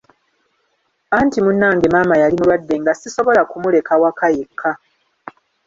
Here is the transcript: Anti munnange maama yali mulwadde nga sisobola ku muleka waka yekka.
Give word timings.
Anti 1.17 1.39
munnange 1.45 1.85
maama 1.93 2.15
yali 2.21 2.35
mulwadde 2.37 2.75
nga 2.81 2.93
sisobola 2.99 3.41
ku 3.49 3.55
muleka 3.63 3.93
waka 4.01 4.25
yekka. 4.37 4.71